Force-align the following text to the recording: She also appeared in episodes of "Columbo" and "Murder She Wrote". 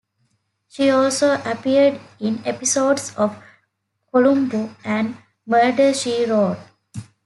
She 0.67 0.89
also 0.89 1.39
appeared 1.45 2.01
in 2.19 2.41
episodes 2.43 3.13
of 3.17 3.37
"Columbo" 4.11 4.75
and 4.83 5.15
"Murder 5.45 5.93
She 5.93 6.25
Wrote". 6.25 6.57